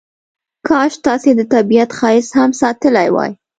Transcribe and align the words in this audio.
کاش 0.67 0.93
تاسې 1.05 1.29
د 1.35 1.41
طبیعت 1.53 1.89
ښایست 1.97 2.31
هم 2.39 2.51
ساتلی 2.61 3.09
وای. 3.11 3.31